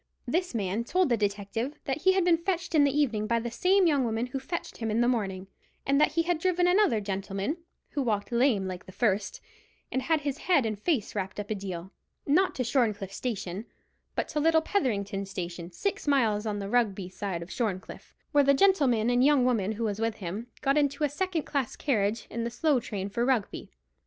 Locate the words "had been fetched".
2.13-2.73